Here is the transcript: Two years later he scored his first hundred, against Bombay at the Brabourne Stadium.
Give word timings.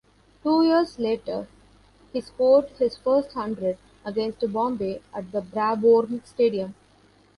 Two 0.41 0.63
years 0.65 0.97
later 0.97 1.47
he 2.11 2.21
scored 2.21 2.69
his 2.79 2.97
first 2.97 3.33
hundred, 3.33 3.77
against 4.03 4.51
Bombay 4.51 4.99
at 5.13 5.31
the 5.31 5.41
Brabourne 5.41 6.25
Stadium. 6.25 6.73